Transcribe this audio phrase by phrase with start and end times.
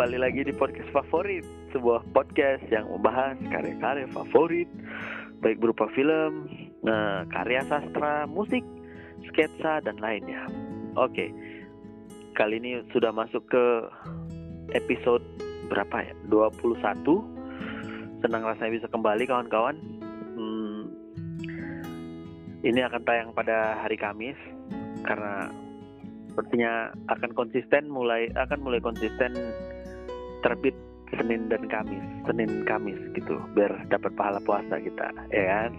[0.00, 1.44] kembali lagi di podcast favorit,
[1.76, 4.64] sebuah podcast yang membahas karya-karya favorit,
[5.44, 6.48] baik berupa film,
[6.80, 8.64] nah, karya sastra, musik,
[9.28, 10.48] sketsa dan lainnya.
[10.96, 11.28] Oke,
[12.32, 13.64] kali ini sudah masuk ke
[14.72, 15.20] episode
[15.68, 16.16] berapa ya?
[16.32, 16.80] 21.
[18.24, 19.76] Senang rasanya bisa kembali kawan-kawan.
[20.32, 20.88] Hmm,
[22.64, 24.40] ini akan tayang pada hari Kamis
[25.04, 25.52] karena
[26.32, 29.36] sepertinya akan konsisten mulai akan mulai konsisten
[30.40, 30.76] terbit
[31.10, 35.70] Senin dan Kamis, Senin Kamis gitu, biar dapat pahala puasa kita, ya kan?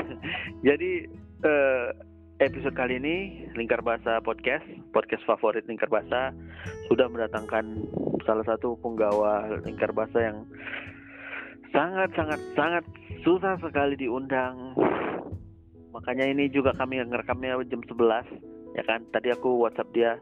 [0.66, 1.10] Jadi
[1.42, 1.86] eh,
[2.38, 3.16] episode kali ini
[3.58, 4.62] Lingkar Bahasa Podcast,
[4.94, 6.30] podcast favorit Lingkar Bahasa
[6.86, 7.86] sudah mendatangkan
[8.22, 10.46] salah satu penggawa Lingkar Bahasa yang
[11.74, 12.84] sangat sangat sangat
[13.26, 14.78] susah sekali diundang.
[15.90, 20.12] Makanya ini juga kami ngerekamnya jam 11 ya kan tadi aku WhatsApp dia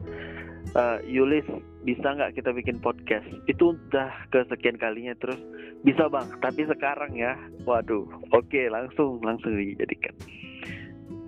[0.74, 1.46] uh, Yulis
[1.82, 3.26] bisa nggak kita bikin podcast?
[3.48, 5.38] Itu udah kesekian kalinya terus
[5.82, 7.34] bisa bang tapi sekarang ya.
[7.64, 10.14] Waduh oke okay, langsung langsung dijadikan.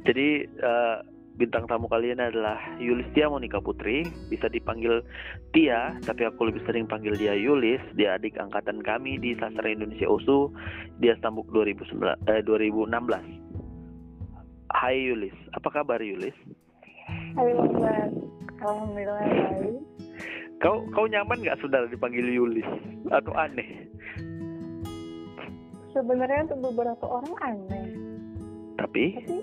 [0.03, 0.99] Jadi uh,
[1.39, 4.05] bintang tamu kalian adalah Yulis Tia Monika Putri.
[4.29, 5.01] Bisa dipanggil
[5.57, 10.07] Tia tapi aku lebih sering panggil dia Yulis dia adik angkatan kami di Sastra Indonesia
[10.07, 10.53] USU
[11.01, 11.99] dia stambuk 2019,
[12.31, 13.19] eh, 2016
[14.73, 16.35] Hai Yulis apa kabar Yulis?
[17.37, 18.13] Halo Mas,
[18.63, 19.75] Alhamdulillah baik.
[20.63, 22.67] Kau kau nyaman nggak saudara dipanggil Yulis
[23.11, 23.91] atau aneh?
[25.91, 27.87] Sebenarnya untuk beberapa orang aneh.
[28.79, 29.19] Tapi?
[29.19, 29.39] Tapi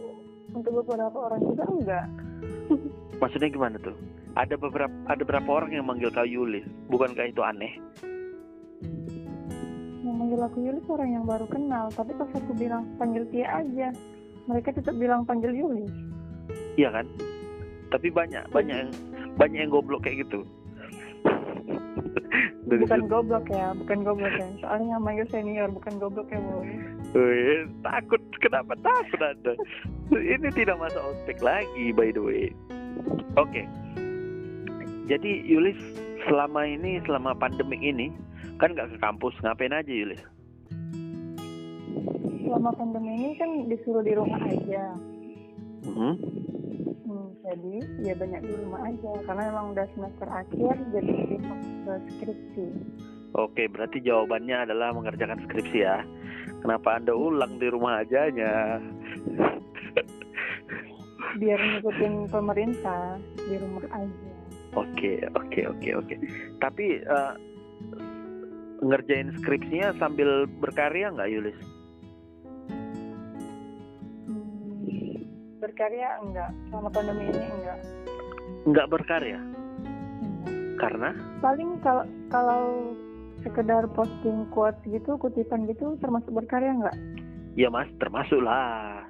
[0.55, 2.07] untuk beberapa orang juga enggak.
[3.21, 3.95] Maksudnya gimana tuh?
[4.39, 6.63] Ada beberapa ada berapa orang yang manggil kau Yulis?
[6.87, 7.75] Bukankah itu aneh?
[9.99, 13.91] Yang manggil aku Yulis orang yang baru kenal, tapi pas aku bilang panggil Tia aja,
[14.47, 15.91] mereka tetap bilang panggil Yulis.
[16.79, 17.05] Iya kan?
[17.89, 18.91] tapi banyak banyak yang
[19.39, 20.43] banyak yang goblok kayak gitu.
[22.69, 24.45] Bukan goblok ya bukan goblok ya.
[24.61, 26.69] Soalnya manggil senior bukan goblok ya boy.
[27.17, 28.21] Wih, takut.
[28.37, 29.57] Kenapa takut anda
[30.13, 32.53] ini tidak masuk ospek lagi by the way.
[33.39, 33.49] Oke.
[33.49, 33.65] Okay.
[35.09, 35.79] jadi Yulis
[36.29, 38.13] selama ini selama pandemik ini
[38.61, 39.33] kan nggak ke kampus.
[39.41, 40.21] Ngapain aja Yulis?
[42.45, 44.93] Selama pandemi ini kan disuruh di rumah aja.
[45.89, 46.39] Mm
[47.03, 49.11] -hmm jadi ya banyak di rumah aja.
[49.25, 51.15] Karena emang udah semester akhir jadi
[51.85, 52.65] ke skripsi.
[53.37, 56.01] Oke berarti jawabannya adalah mengerjakan skripsi ya.
[56.65, 58.81] Kenapa anda ulang di rumah aja nya
[61.37, 64.31] biar ngikutin pemerintah di rumah aja.
[64.75, 66.15] Oke oke oke oke.
[66.57, 67.33] Tapi uh,
[68.81, 71.59] ngerjain skripsinya sambil berkarya nggak Yulis
[75.79, 76.09] berkarya?
[76.19, 76.49] Enggak.
[76.67, 77.79] Selama pandemi ini enggak.
[78.67, 79.39] Enggak berkarya?
[79.39, 80.75] Enggak.
[80.79, 81.09] karena?
[81.39, 82.63] Paling kalau kalau
[83.47, 86.95] sekedar posting quotes gitu kutipan gitu termasuk berkarya enggak?
[87.55, 89.07] Ya mas termasuk lah.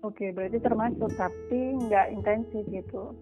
[0.00, 3.12] Oke berarti termasuk tapi enggak intensif gitu.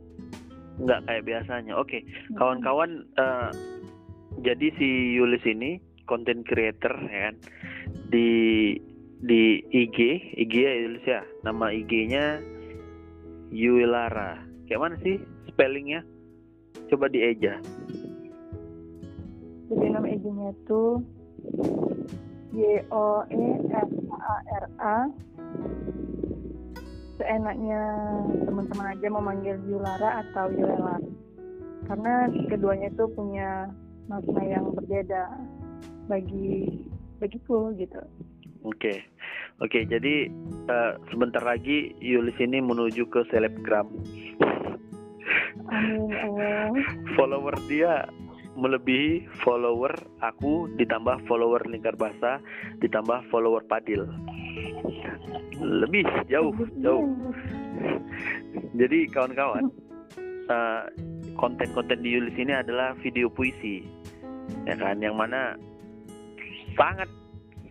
[0.78, 1.74] Enggak kayak biasanya.
[1.74, 2.06] Oke
[2.38, 3.50] kawan-kawan uh,
[4.46, 7.34] jadi si Yulis ini content creator ya kan
[8.14, 8.30] di
[9.24, 9.98] di IG
[10.36, 11.22] IG ya Yulis ya.
[11.42, 12.44] Nama IG-nya
[13.48, 15.16] Yulara kayak mana sih
[15.48, 16.04] spellingnya?
[16.92, 17.56] Coba di Eja
[19.74, 21.00] jadi nama IG-nya tuh
[22.54, 24.98] Y O E S A R A.
[27.18, 27.80] Seenaknya
[28.46, 30.98] teman-teman aja memanggil Yulara atau Yulela
[31.84, 33.68] karena keduanya itu punya
[34.08, 35.26] makna yang berbeda
[36.08, 36.80] bagi
[37.20, 38.00] bagiku gitu.
[38.64, 39.04] Oke,
[39.60, 39.80] oke.
[39.86, 40.30] Jadi
[40.70, 43.90] uh, sebentar lagi Yulis ini menuju ke selebgram.
[45.70, 46.84] Amin.
[47.14, 48.06] Follower dia
[48.54, 49.90] melebihi follower
[50.22, 52.38] aku ditambah follower lingkar bahasa
[52.78, 54.06] ditambah follower padil
[55.58, 57.10] lebih jauh jauh
[58.78, 59.74] jadi kawan-kawan
[60.46, 60.86] uh,
[61.34, 63.82] konten-konten di Yulis ini adalah video puisi
[64.70, 65.58] ya kan yang mana
[66.78, 67.10] sangat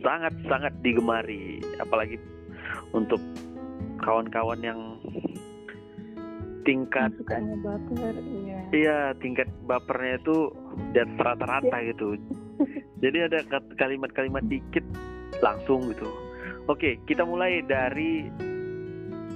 [0.03, 1.63] sangat sangat digemari.
[1.79, 2.19] Apalagi
[2.91, 3.19] untuk
[4.03, 4.79] kawan-kawan yang
[6.63, 8.59] tingkat sukanya baper iya.
[8.71, 10.51] Iya tingkat bapernya itu
[10.95, 11.91] di rata-rata ya.
[11.91, 12.19] gitu.
[13.03, 13.39] Jadi ada
[13.75, 14.83] kalimat-kalimat dikit
[15.43, 16.07] langsung gitu.
[16.71, 18.31] Oke kita mulai dari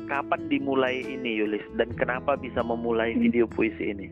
[0.08, 1.64] kapan dimulai ini Yulis?
[1.76, 3.22] Dan kenapa bisa memulai hmm.
[3.28, 4.08] video puisi ini?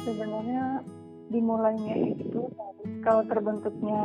[0.00, 0.80] Sebenarnya
[1.30, 2.50] dimulainya itu
[3.06, 4.02] kalau terbentuknya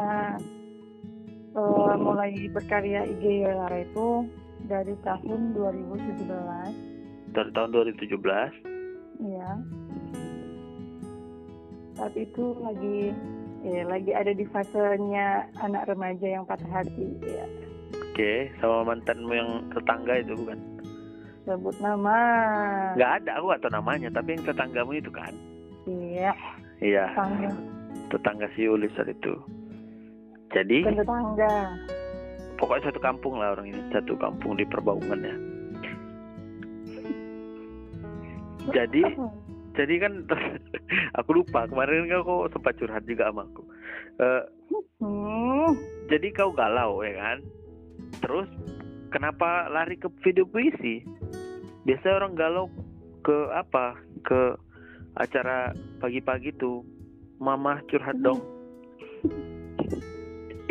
[1.57, 4.29] uh, mulai berkarya IG Yolara itu
[4.69, 9.49] dari tahun 2017 dari tahun 2017 iya.
[11.95, 13.15] Saat itu lagi
[13.63, 17.47] ya lagi ada di fasenya anak remaja yang patah hati ya.
[17.95, 20.59] Oke, sama mantanmu yang tetangga itu bukan?
[21.45, 22.17] sebut nama.
[22.97, 25.31] Nggak ada, aku tahu namanya, tapi yang tetanggamu itu kan?
[25.85, 26.33] iya
[26.83, 27.49] Iya, tetangga
[28.11, 29.33] tetangga si Ulis saat itu.
[30.51, 31.75] Jadi, tetangga
[32.55, 35.35] pokoknya satu kampung lah orang ini, satu kampung di perbaungan ya.
[38.73, 39.03] Jadi,
[39.77, 40.13] jadi kan
[41.19, 43.63] aku lupa kemarin kan kau sempat curhat juga sama aku.
[45.03, 45.75] Hmm,
[46.07, 47.37] jadi kau galau ya kan?
[48.23, 48.47] Terus
[49.11, 51.03] kenapa lari ke video puisi?
[51.85, 52.65] Biasanya orang galau
[53.21, 53.99] ke apa?
[54.25, 54.57] Ke
[55.19, 56.83] acara pagi-pagi tuh.
[57.35, 58.39] Mama curhat dong.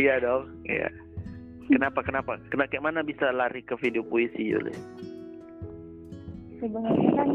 [0.00, 0.88] iya dong, iya.
[1.68, 2.40] Kenapa kenapa?
[2.48, 4.72] Kena kayak mana bisa lari ke video puisi Yuli?
[6.64, 7.30] sebenarnya kan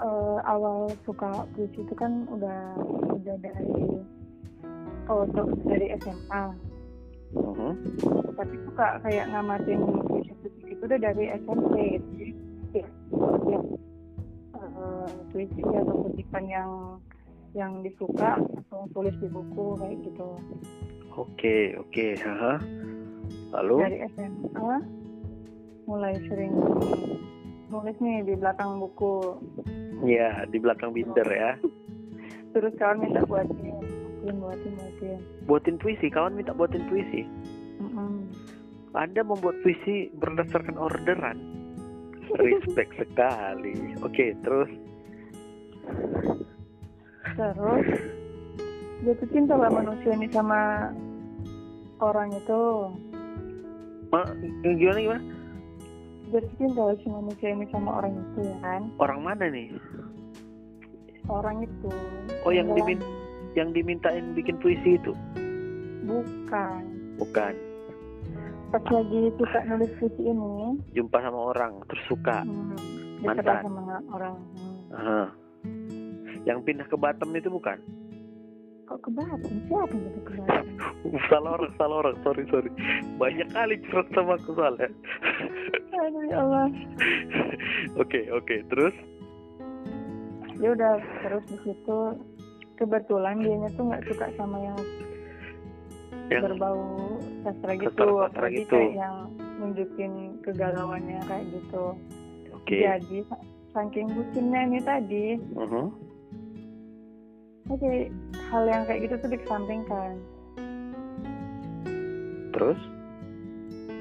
[0.00, 2.72] eh, awal suka puisi itu kan udah
[3.12, 4.00] udah dari
[5.12, 5.28] oh
[5.68, 6.44] dari SMA
[7.30, 7.94] Mhm.
[8.34, 9.78] tapi suka kayak ngamatin
[10.08, 10.34] puisi
[10.66, 12.28] itu udah dari SMP gitu jadi
[12.74, 12.86] ya,
[13.54, 13.60] ya
[15.40, 16.70] puisi atau kutipan yang
[17.56, 20.28] yang disuka atau tulis di buku kayak gitu
[21.18, 22.54] Oke oke, haha.
[23.56, 23.76] Lalu?
[23.82, 24.76] dari SMA
[25.88, 26.54] mulai sering
[27.72, 29.40] nulis nih di belakang buku
[30.04, 31.56] Ya di belakang binder ya.
[32.54, 33.56] terus kawan minta buatin
[34.20, 37.24] buatin buatin buatin Buatin puisi, kawan minta buatin puisi.
[37.80, 38.28] Mm-mm.
[38.92, 41.38] Anda membuat puisi berdasarkan orderan.
[42.38, 43.98] Respect sekali.
[44.04, 44.70] Oke, terus
[47.32, 47.86] terus
[49.00, 50.90] jatuh cinta lah manusia ini sama
[51.98, 52.62] orang itu
[54.10, 54.26] Ma,
[54.66, 55.22] gimana gimana?
[56.28, 59.70] jatuh cinta lah si manusia ini sama orang itu ya kan Orang mana nih?
[61.26, 61.88] orang itu
[62.42, 62.98] Oh, yang dimin
[63.52, 65.12] yang dimintain bikin puisi itu?
[66.02, 66.82] bukan
[67.16, 67.54] Bukan.
[68.70, 72.42] pas lagi suka nulis puisi ini Jumpa sama orang terus suka.
[72.42, 72.78] hmm,
[73.20, 73.62] Mantan.
[73.62, 74.92] sama orang hmm.
[74.92, 75.22] Aha.
[76.42, 77.78] Yang pindah ke Batam itu bukan?
[78.84, 80.66] kok ke Batam siapa yang ke Batam
[81.30, 82.16] salah orang, salah orang.
[82.20, 82.70] Sorry, sorry.
[83.16, 84.90] Banyak kali curhat sama aku soalnya.
[85.92, 86.66] aduh ya Allah
[88.02, 88.56] Oke, oke.
[88.66, 88.94] Terus?
[90.56, 90.92] ya udah
[91.24, 91.98] terus di situ
[92.76, 94.76] kebetulan dianya tuh nggak suka sama yang
[96.28, 96.84] Yang berbau
[97.40, 98.76] sastra gitu apalagi gitu.
[98.76, 99.16] kayak yang
[99.56, 100.12] nunjukin
[100.44, 101.96] kegalauannya kayak gitu
[102.52, 102.76] oke.
[102.76, 105.84] jadi sa- saking bucinnya ini tadi Mhm.
[107.70, 107.92] Oke
[108.50, 110.18] hal yang kayak gitu tuh dikesampingkan
[112.50, 112.80] Terus?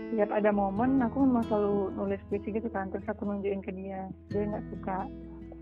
[0.10, 4.10] tiap ada momen aku memang selalu nulis puisi gitu kan terus aku nunjukin ke dia
[4.34, 5.06] dia nggak suka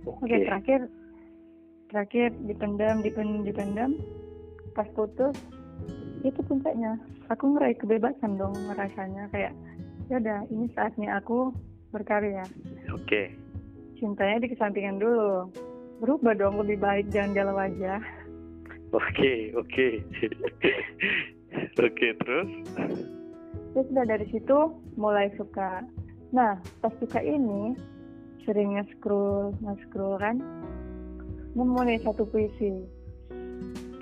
[0.08, 0.48] oke Oke.
[0.48, 0.82] terakhir
[1.92, 3.92] terakhir dipendam dipendam dipendam
[4.72, 5.36] pas putus
[6.24, 6.96] itu puncaknya
[7.28, 9.54] aku ngeraih kebebasan dong ngerasanya kayak
[10.08, 11.52] ya udah ini saatnya aku
[11.92, 12.48] berkarya
[12.96, 13.36] Oke.
[14.00, 15.52] cintanya dikesampingkan dulu
[15.98, 18.00] berubah dong lebih baik jangan galau aja
[18.96, 20.00] Oke, oke.
[21.76, 22.50] Oke, terus?
[23.78, 24.58] terus udah dari situ
[24.98, 25.86] mulai suka
[26.34, 27.78] nah pas suka ini
[28.42, 30.42] sering nge-scroll nge-scroll kan
[31.54, 32.82] nemu nih satu puisi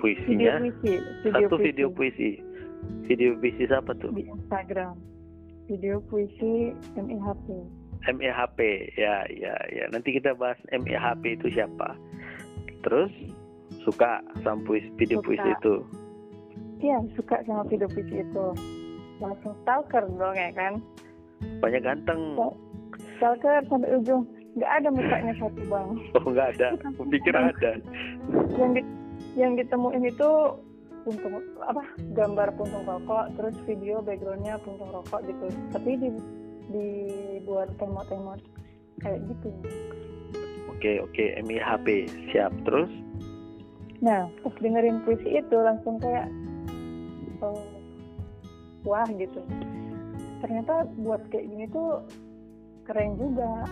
[0.00, 0.60] Puisinya?
[0.64, 0.94] puisi
[1.28, 2.30] Satu video puisi.
[3.08, 4.12] Video puisi siapa tuh?
[4.16, 4.96] di Instagram
[5.68, 7.46] video puisi MIHP
[8.08, 8.58] MEHP.
[8.94, 9.84] Ya, ya, ya.
[9.90, 11.94] Nanti kita bahas MEHP itu siapa.
[12.82, 13.10] Terus
[13.82, 15.26] suka sama puisi, video Suka.
[15.26, 15.74] puisi itu.
[16.76, 18.44] iya suka sama video puisi itu
[19.16, 20.76] langsung stalker dong ya kan
[21.58, 22.36] Banyak ganteng.
[23.16, 26.68] stalker sampai ujung nggak ada mukanya satu bang Oh, nggak ada.
[27.00, 27.70] Pikir ada.
[28.54, 28.82] yang di,
[29.34, 30.30] yang ditemuin itu
[31.00, 31.82] puntung apa
[32.12, 36.08] gambar puntung rokok terus video backgroundnya puntung rokok gitu tapi di
[36.70, 38.40] dibuat temot-temot
[39.00, 39.50] kayak gitu
[40.76, 41.24] Oke, oke.
[41.40, 42.04] MEHP.
[42.30, 42.52] Siap.
[42.68, 42.92] Terus?
[43.96, 46.28] nah pas dengerin puisi itu langsung kayak
[47.40, 47.56] oh,
[48.84, 49.40] wah gitu
[50.44, 52.04] ternyata buat kayak gini tuh
[52.84, 53.64] keren juga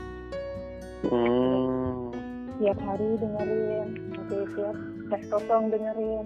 [1.04, 2.08] Hmm.
[2.56, 4.76] tiap hari dengerin nanti tiap
[5.12, 6.24] tes kosong dengerin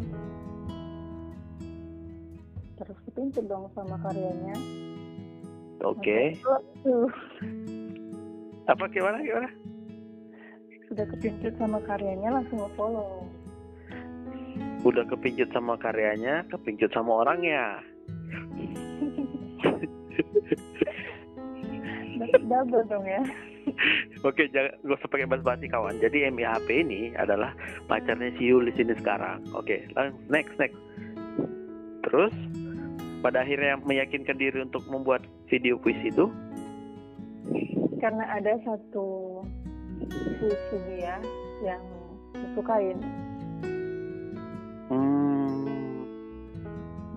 [2.79, 4.55] terus kepincut dong sama karyanya
[5.83, 6.35] Oke.
[6.83, 7.11] Tuh,
[8.69, 9.49] Apa gimana gimana?
[10.89, 13.29] sudah kepincut sama karyanya langsung nge-follow
[14.89, 17.85] Udah kepincut sama karyanya, kepincut sama orangnya.
[22.49, 23.23] Double dong ya
[24.25, 26.01] Oke, jangan gak usah pakai basa-basi kawan.
[26.01, 27.53] Jadi MIHP ini adalah
[27.85, 29.45] pacarnya si Yulis ini sekarang.
[29.53, 29.85] Oke,
[30.33, 30.81] next next.
[32.09, 32.33] Terus
[33.21, 36.29] pada akhirnya meyakinkan diri untuk membuat video puisi itu.
[37.99, 39.41] karena ada satu
[40.39, 41.19] puisi dia
[41.61, 41.83] yang
[42.33, 42.99] disukain
[44.89, 45.67] Hmm,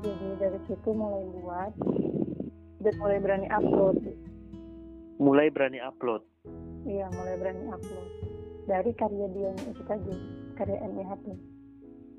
[0.02, 1.72] jadi dari situ mulai buat
[2.82, 3.96] dan mulai berani upload
[5.22, 6.26] mulai berani upload.
[6.84, 8.10] iya mulai berani upload
[8.66, 10.14] dari karya dia yang itu tadi
[10.58, 11.26] karya MIHP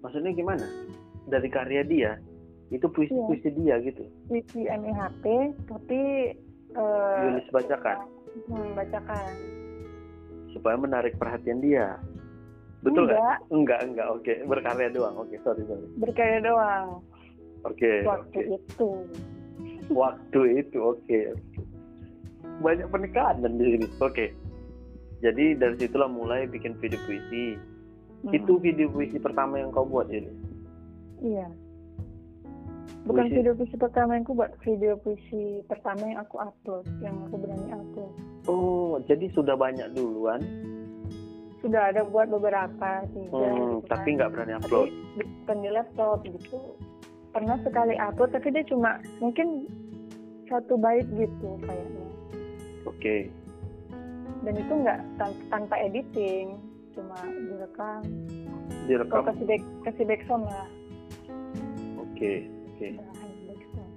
[0.03, 0.67] Maksudnya gimana?
[1.27, 2.11] Dari karya dia
[2.73, 4.03] itu puisi-puisi dia gitu.
[4.33, 5.25] puisi MIHP
[5.69, 6.01] tapi
[6.73, 8.09] eh, Yulis bacakan
[8.49, 9.33] hmm, bacakan
[10.53, 11.97] supaya menarik perhatian dia.
[12.83, 13.17] Betul nggak?
[13.17, 14.07] enggak Enggak, enggak.
[14.11, 15.15] Oke, berkarya doang.
[15.17, 15.87] Oke, sorry, sorry.
[15.97, 16.99] berkarya doang
[17.63, 18.59] Oke, waktu oke.
[18.59, 18.91] itu
[19.93, 21.19] Waktu itu, oke.
[21.37, 21.61] oke.
[22.63, 23.87] Banyak penekanan di sini.
[24.01, 24.33] Oke.
[25.23, 27.55] Jadi dari situlah mulai bikin video puisi.
[28.23, 30.31] Hmm, Itu video puisi pertama yang kau buat ini.
[31.23, 31.47] iya
[33.05, 37.15] bukan Puisi- video puisi pertama yang aku buat video puisi pertama yang aku upload yang
[37.25, 40.43] aku berani upload Oh, jadi sudah banyak duluan,
[41.59, 44.15] sudah ada buat beberapa tiga hmm, gitu tapi kan.
[44.17, 44.89] nggak berani upload.
[44.91, 46.59] tapi bukan di laptop gitu
[47.31, 49.71] pernah sekali upload tapi dia cuma mungkin
[50.45, 52.07] satu bait gitu kayaknya
[52.85, 53.17] Oke.
[54.43, 56.59] dan itu nggak tan- tanpa editing
[56.93, 57.15] cuma
[57.47, 58.03] direkam
[58.85, 59.23] Direkam.
[59.25, 60.67] kasih back kasih backsound lah
[61.97, 62.33] Oke, oke.
[62.91, 63.95] Bahan backsound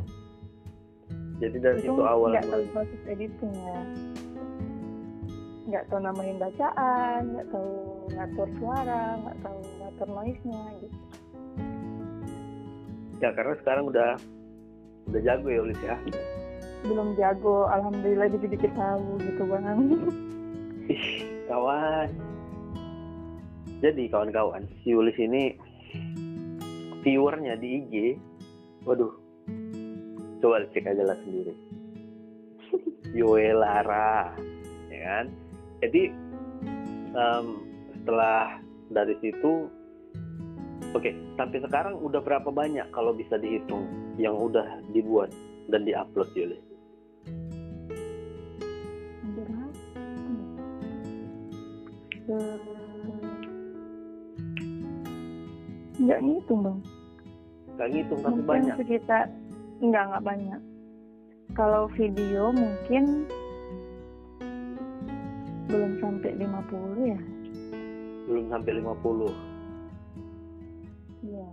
[1.35, 3.79] Jadi dari itu situ awal nggak tahu proses editing ya.
[5.65, 7.71] Nggak tahu namain bacaan nggak tahu
[8.15, 10.97] ngatur suara nggak tahu ngatur noise nya gitu.
[13.19, 14.09] Ya karena sekarang udah
[15.11, 15.97] udah jago ya Ulis ya.
[16.85, 19.89] belum jago alhamdulillah dikit-dikit tahu gitu bang.
[20.85, 22.13] Ih, kawan.
[23.81, 25.57] Jadi kawan-kawan, si Yulis ini
[27.01, 27.93] viewernya di IG,
[28.85, 29.13] waduh,
[30.39, 31.53] coba cek aja lah sendiri.
[33.17, 34.37] Yoelara,
[34.93, 35.25] ya kan?
[35.81, 36.13] Jadi
[37.17, 37.45] em,
[37.99, 38.61] setelah
[38.93, 39.67] dari situ,
[40.93, 43.89] oke, sampai sekarang udah berapa banyak kalau bisa dihitung
[44.21, 45.33] yang udah dibuat
[45.73, 46.29] dan diupload
[52.25, 52.57] Eh,
[56.01, 56.79] nggak ngitung bang
[57.75, 58.75] Gak ngitung tapi mungkin banyak.
[58.79, 59.25] sekitar
[59.83, 60.61] nggak nggak banyak.
[61.53, 63.27] Kalau video mungkin
[65.67, 67.19] belum sampai 50 ya.
[68.25, 69.29] Belum sampai 50.
[71.25, 71.49] iya.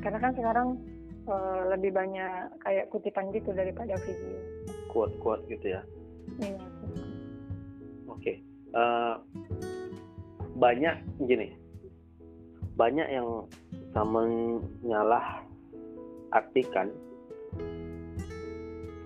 [0.00, 0.68] Karena kan sekarang
[1.26, 4.36] eh, lebih banyak kayak kutipan gitu daripada video.
[4.88, 5.82] Quote-quote gitu ya.
[6.40, 6.58] iya.
[8.08, 8.40] Oke,
[8.76, 9.14] Eh,
[10.56, 11.48] banyak gini,
[12.76, 13.48] banyak yang
[13.96, 14.28] sama
[14.84, 15.40] nyalah
[16.36, 16.92] artikan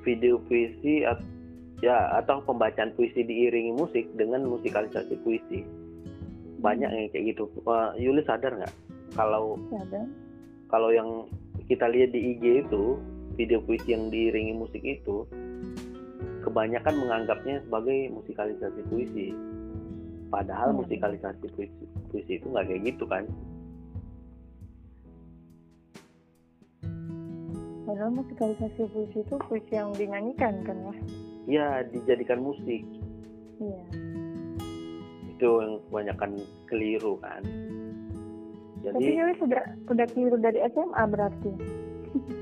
[0.02, 1.22] video puisi at-
[1.78, 5.62] ya atau pembacaan puisi diiringi musik dengan musikalisasi puisi.
[6.58, 7.46] Banyak yang kayak gitu.
[7.62, 8.74] Eh, Yuli sadar nggak
[9.14, 10.02] kalau ada
[10.66, 11.30] kalau yang
[11.70, 12.98] kita lihat di IG itu
[13.38, 15.22] video puisi yang diiringi musik itu
[16.42, 19.30] kebanyakan menganggapnya sebagai musikalisasi puisi
[20.30, 20.82] padahal Hmm.
[20.82, 23.24] musikalisasi puisi, puisi itu nggak kayak gitu kan
[27.90, 30.94] padahal musikalisasi puisi itu puisi yang dinyanyikan kan ya
[31.50, 32.86] ya dijadikan musik.
[33.58, 33.82] Iya.
[35.34, 36.30] Itu yang kebanyakan
[36.70, 37.42] keliru kan.
[38.80, 41.52] Tapi jadi Yuli sudah udah keliru dari SMA berarti.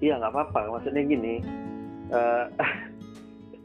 [0.00, 0.80] Iya nggak apa-apa.
[0.80, 1.44] Maksudnya gini
[2.08, 2.44] eh,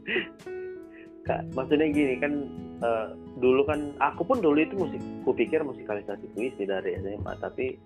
[1.26, 2.44] Kak, maksudnya gini kan
[2.84, 3.06] eh,
[3.40, 7.80] dulu kan aku pun dulu itu musik kupikir musikalisasi puisi dari SMA tapi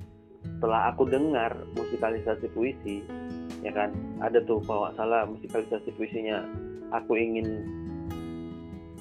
[0.45, 3.05] setelah aku dengar musikalisasi puisi
[3.61, 3.93] ya kan
[4.25, 6.45] ada tuh kalau nggak salah musikalisasi puisinya.
[6.91, 7.47] Aku ingin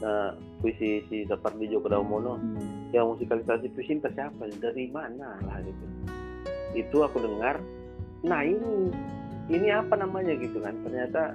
[0.03, 0.31] eh,
[0.61, 2.93] puisi si seperti Joko Damono Hmm.
[2.93, 5.85] yang musikalisasi puisi entah siapa dari mana lah gitu.
[6.77, 7.57] Itu aku dengar
[8.21, 8.91] nah ini
[9.49, 10.75] ini apa namanya gitu kan.
[10.85, 11.33] Ternyata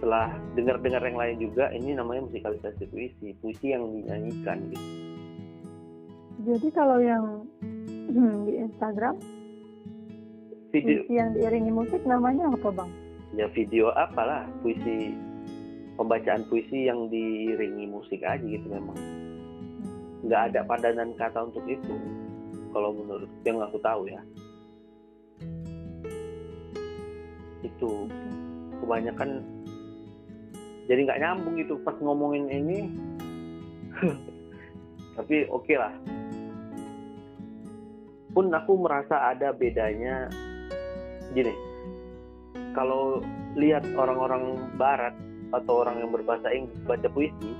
[0.00, 4.88] setelah dengar-dengar yang lain juga ini namanya musikalisasi puisi puisi yang dinyanyikan gitu.
[6.40, 7.44] Jadi kalau yang
[8.10, 9.14] hmm, di Instagram.
[10.70, 11.02] Video.
[11.02, 12.90] Puisi yang diiringi musik namanya apa bang?
[13.34, 15.14] Ya video apalah puisi
[15.98, 18.98] pembacaan puisi yang diiringi musik aja gitu memang.
[20.26, 21.94] Nggak ada padanan kata untuk itu
[22.70, 24.22] kalau menurut yang aku tahu ya.
[27.66, 28.06] Itu
[28.82, 29.42] kebanyakan
[30.86, 32.78] jadi nggak nyambung gitu pas ngomongin ini.
[35.18, 35.94] Tapi oke okay lah
[38.32, 40.30] pun aku merasa ada bedanya.
[41.30, 41.70] Gini
[42.74, 43.22] kalau
[43.58, 45.14] lihat orang-orang barat
[45.50, 47.52] atau orang yang berbahasa Inggris baca puisi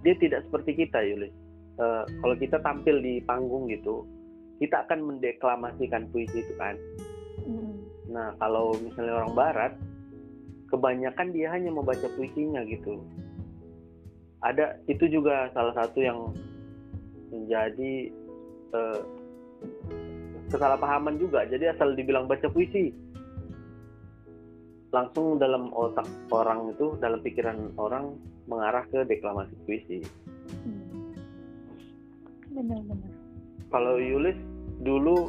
[0.00, 1.32] dia tidak seperti kita Yulis
[1.76, 4.08] uh, kalau kita tampil di panggung gitu
[4.58, 6.74] kita akan mendeklamasikan puisi itu kan.
[7.46, 7.78] Mm.
[8.10, 9.72] nah kalau misalnya orang barat
[10.68, 13.00] kebanyakan dia hanya membaca puisinya gitu.
[14.44, 16.34] Ada itu juga salah satu yang
[17.32, 18.12] menjadi
[18.74, 19.00] uh,
[20.48, 21.44] kesalahpahaman juga.
[21.44, 23.08] Jadi asal dibilang baca puisi
[24.88, 28.16] langsung dalam otak orang itu dalam pikiran orang
[28.48, 29.98] mengarah ke deklamasi puisi.
[30.64, 31.12] Hmm.
[32.48, 33.12] benar-benar.
[33.68, 34.38] Kalau Yulis
[34.80, 35.28] dulu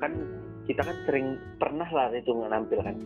[0.00, 0.12] kan
[0.64, 2.96] kita kan sering pernah lah itu menampilkan.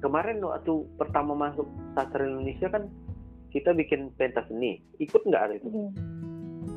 [0.00, 2.88] Kemarin waktu pertama masuk sastra Indonesia kan
[3.52, 4.80] kita bikin pentas seni.
[4.96, 5.68] Ikut nggak itu?
[5.68, 5.90] Iya.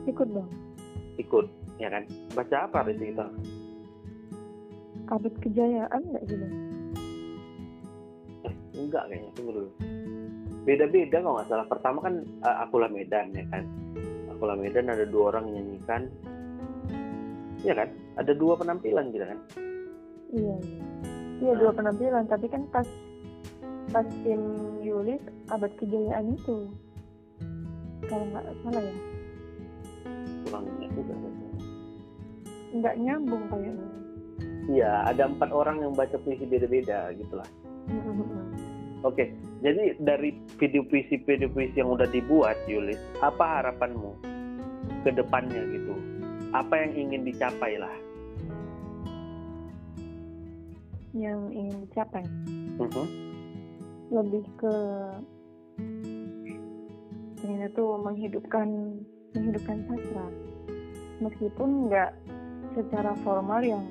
[0.07, 0.49] Ikut dong.
[1.19, 1.45] Ikut
[1.77, 2.03] ya kan?
[2.33, 3.27] Baca apa itu kita
[5.07, 6.45] abad kejayaan nggak gitu
[8.43, 9.69] eh, enggak kayaknya tunggu dulu.
[10.67, 11.67] Beda-beda kalau nggak salah.
[11.71, 13.63] Pertama kan uh, akulah Medan ya kan?
[14.35, 16.11] Akulah Medan ada dua orang nyanyikan.
[17.63, 17.89] Ya kan?
[18.19, 19.39] Ada dua penampilan gitu kan?
[20.35, 20.55] Iya
[21.39, 21.51] iya.
[21.55, 21.55] Nah.
[21.55, 22.27] dua penampilan.
[22.27, 22.87] Tapi kan pas
[23.95, 24.43] pas tim
[24.83, 26.67] Yulis abad kejayaan itu.
[28.11, 29.16] Kalau nggak salah ya
[30.47, 31.13] kurangnya juga
[32.77, 33.87] nggak nyambung kayaknya.
[34.67, 37.47] Iya ada empat orang yang baca puisi beda-beda gitulah.
[37.87, 39.27] Oke okay.
[39.63, 44.15] jadi dari video puisi video puisi yang udah dibuat Yulis apa harapanmu
[45.03, 45.95] ke depannya gitu?
[46.51, 47.95] Apa yang ingin dicapai lah?
[51.15, 52.23] Yang ingin dicapai?
[52.77, 53.07] Uh -huh.
[54.07, 54.75] lebih ke
[57.47, 58.67] pengen itu menghidupkan
[59.37, 60.25] menghidupkan sastra.
[61.21, 62.11] Meskipun nggak
[62.77, 63.85] secara formal yang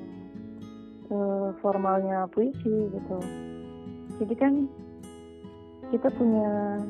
[1.11, 3.19] uh, formalnya puisi gitu.
[4.23, 4.53] Jadi kan
[5.91, 6.83] kita punya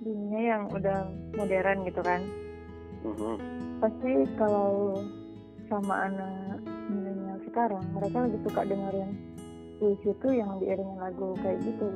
[0.00, 1.06] dunia yang udah
[1.38, 2.22] modern gitu kan.
[3.00, 3.40] Uh-huh.
[3.80, 5.00] pasti kalau
[5.72, 6.60] sama anak
[6.92, 9.16] milenial sekarang mereka lebih suka dengerin
[9.80, 11.88] puisi itu yang diiringi lagu kayak gitu.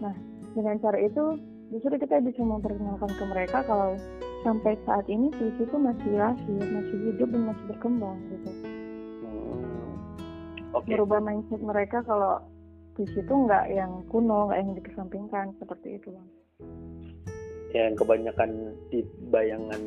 [0.00, 0.16] Nah
[0.56, 1.36] dengan cara itu
[1.68, 3.92] justru kita bisa memperkenalkan ke mereka kalau
[4.40, 8.50] sampai saat ini puisi itu masih lahir, masih hidup dan masih berkembang gitu.
[9.24, 9.62] Hmm.
[10.80, 10.96] Okay.
[10.96, 12.40] Merubah mindset mereka kalau
[12.96, 16.28] puisi itu nggak yang kuno, nggak yang dikesampingkan seperti itu bang.
[17.76, 18.50] Yang kebanyakan
[18.88, 19.82] di bayangan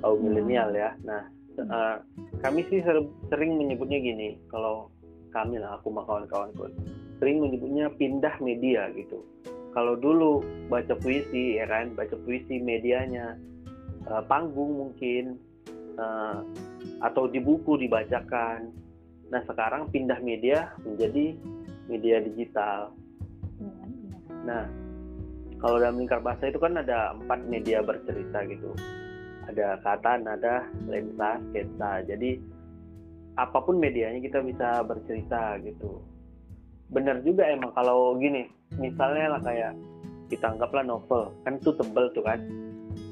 [0.00, 0.24] kaum hmm.
[0.24, 0.96] milenial ya.
[1.04, 1.28] Nah,
[1.60, 1.96] uh,
[2.40, 2.80] kami sih
[3.28, 4.88] sering menyebutnya gini, kalau
[5.30, 6.72] kami lah, aku sama kawan-kawanku,
[7.20, 9.20] sering menyebutnya pindah media gitu
[9.70, 11.94] kalau dulu baca puisi ya kan?
[11.94, 13.38] Baca puisi medianya
[14.10, 15.38] uh, panggung mungkin
[15.94, 16.42] uh,
[17.02, 18.74] atau di buku dibacakan.
[19.30, 21.38] Nah sekarang pindah media menjadi
[21.86, 22.90] media digital.
[24.42, 24.66] Nah
[25.60, 28.74] kalau dalam lingkar bahasa itu kan ada empat media bercerita gitu.
[29.46, 32.02] Ada kata nada lensa sketsa.
[32.10, 32.40] Jadi
[33.38, 36.09] apa pun medianya kita bisa bercerita gitu
[36.90, 39.72] benar juga emang kalau gini misalnya lah kayak
[40.30, 42.40] kita anggaplah novel kan itu tebel tuh kan.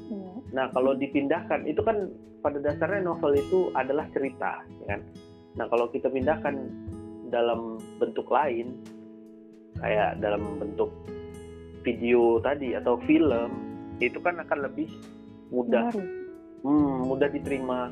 [0.09, 0.41] Hmm.
[0.51, 2.09] nah kalau dipindahkan itu kan
[2.41, 5.01] pada dasarnya novel itu adalah cerita ya kan?
[5.55, 6.55] Nah kalau kita pindahkan
[7.29, 8.79] dalam bentuk lain
[9.79, 10.91] kayak dalam bentuk
[11.83, 13.51] video tadi atau film
[13.99, 14.87] itu kan akan lebih
[15.51, 15.91] mudah.
[16.59, 17.87] Hmm, mudah diterima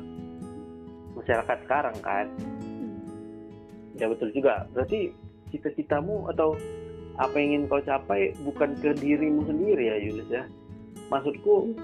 [1.16, 2.26] masyarakat sekarang kan.
[2.60, 3.00] Hmm.
[3.96, 4.68] ya betul juga.
[4.72, 6.54] Berarti cita-citamu atau
[7.18, 10.44] apa yang ingin kau capai bukan ke dirimu sendiri ya Yulis ya.
[11.10, 11.74] Maksudku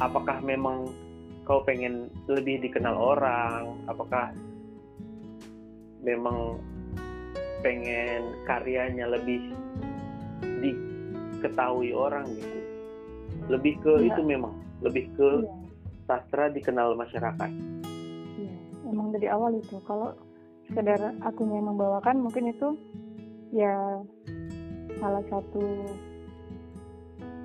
[0.00, 0.88] apakah memang
[1.44, 3.76] kau pengen lebih dikenal orang?
[3.84, 4.32] Apakah
[6.00, 6.56] memang
[7.60, 9.52] pengen karyanya lebih
[10.40, 12.58] diketahui orang gitu?
[13.52, 14.08] Lebih ke ya.
[14.08, 15.52] itu memang lebih ke ya.
[16.08, 17.50] sastra dikenal masyarakat.
[18.40, 18.56] Ya,
[18.88, 19.76] emang dari awal itu.
[19.84, 20.16] Kalau
[20.70, 22.78] sekedar akunya yang membawakan mungkin itu
[23.50, 23.74] ya
[25.02, 25.62] salah satu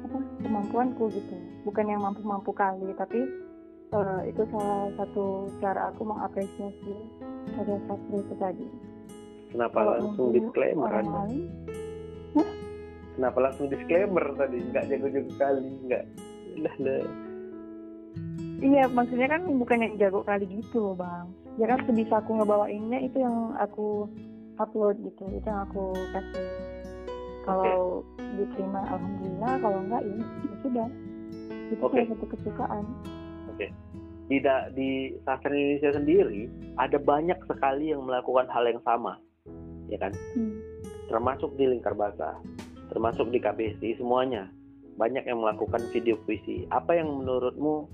[0.06, 1.36] apa kemampuanku gitu.
[1.66, 3.26] Bukan yang mampu-mampu kali tapi
[3.92, 6.94] uh, itu salah satu cara aku mengapresiasi
[7.58, 8.68] karya sastra itu tadi.
[9.50, 11.44] Kenapa Kalau langsung disclaimer orang lain?
[13.16, 14.58] Kenapa langsung disclaimer tadi?
[14.70, 16.04] Nggak jago-jago kali nggak.
[16.62, 17.04] Lah lah
[18.64, 23.00] iya maksudnya kan bukan yang jago kali gitu loh bang ya kan sebisa aku ngebawainnya
[23.06, 24.10] itu yang aku
[24.60, 25.24] upload gitu.
[25.32, 26.48] Itu yang aku kasih.
[27.46, 29.54] Kalau diterima alhamdulillah.
[29.62, 30.88] Kalau enggak ya, ya sudah.
[31.70, 32.02] Itu Oke.
[32.02, 32.86] salah satu kesukaan.
[34.26, 36.50] Di da- di sastra Indonesia sendiri
[36.82, 39.22] ada banyak sekali yang melakukan hal yang sama.
[39.86, 40.13] Ya kan?
[40.34, 40.58] Hmm.
[41.06, 42.34] termasuk di lingkar basah
[42.89, 44.50] termasuk di KBSI semuanya.
[44.96, 46.63] Banyak yang melakukan video puisi.
[46.72, 47.89] Apa yang menurutmu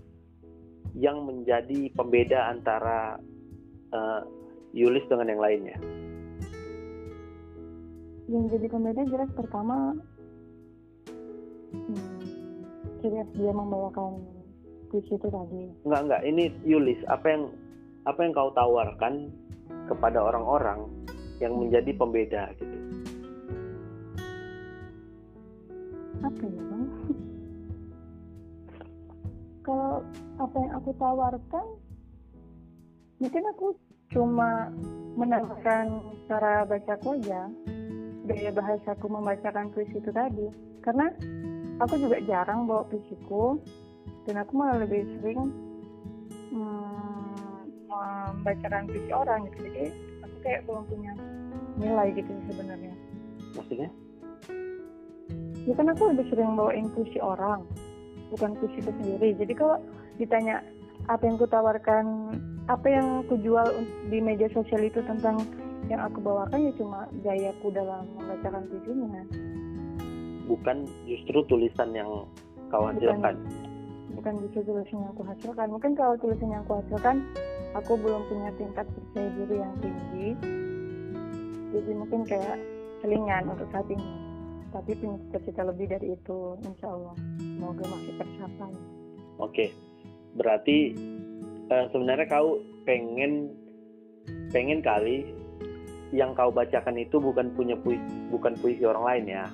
[0.93, 3.17] yang menjadi pembeda antara
[3.91, 4.21] eh,
[4.71, 5.75] Yulis dengan yang lainnya?
[8.31, 9.91] Yang jadi pembeda jelas pertama
[11.75, 12.23] hmm,
[13.03, 14.23] khas dia membawakan
[14.87, 15.67] puisi itu tadi.
[15.83, 17.43] Enggak enggak ini Yulis apa yang
[18.07, 19.27] apa yang kau tawarkan
[19.91, 20.87] kepada orang-orang
[21.43, 22.77] yang menjadi pembeda gitu?
[26.23, 26.85] Apa ya bang?
[29.67, 29.99] Kalau
[30.39, 31.67] apa yang aku tawarkan
[33.21, 33.77] mungkin aku
[34.09, 34.73] cuma
[35.13, 35.85] menambahkan
[36.25, 37.47] cara bacaku aja
[38.25, 40.47] gaya bahasaku membacakan puisi itu tadi.
[40.81, 41.09] Karena
[41.81, 43.61] aku juga jarang bawa puisiku
[44.25, 45.49] dan aku malah lebih sering
[46.53, 49.57] hmm, membacakan puisi orang gitu.
[49.69, 49.85] Jadi
[50.25, 51.13] aku kayak belum punya
[51.77, 52.93] nilai gitu sebenarnya.
[53.57, 53.89] Maksudnya?
[55.69, 57.65] Ya kan aku lebih sering bawain puisi orang
[58.33, 59.37] bukan puisi sendiri.
[59.37, 59.77] Jadi kalau
[60.17, 60.65] ditanya
[61.09, 62.05] apa yang kutawarkan
[62.71, 65.43] apa yang kujual un- di media sosial itu tentang
[65.91, 69.23] yang aku bawakan ya cuma gayaku dalam membacakan puisinya
[70.51, 72.27] bukan justru tulisan yang
[72.67, 72.95] kau Bukan.
[72.99, 73.35] hasilkan.
[74.11, 75.67] Bukan bisa tulisan yang aku hasilkan.
[75.71, 77.23] Mungkin kalau tulisan yang aku hasilkan
[77.71, 80.27] aku belum punya tingkat percaya diri yang tinggi.
[81.71, 82.59] Jadi mungkin kayak
[82.99, 84.03] selingan untuk saat ini.
[84.71, 87.15] Tapi punya cita-cita lebih dari itu insya Allah.
[87.39, 88.73] Semoga masih tercapai.
[89.39, 89.65] Oke,
[90.35, 90.95] berarti
[91.71, 93.55] eh, sebenarnya kau pengen
[94.51, 95.31] pengen kali
[96.11, 99.45] yang kau bacakan itu bukan punya puisi, bukan puisi orang lain ya.